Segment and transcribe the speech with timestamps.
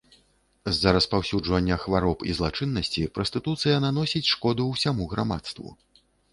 [0.77, 5.79] З-за распаўсюджвання хвароб і злачыннасці прастытуцыя наносіць шкоду ўсяму грамадству.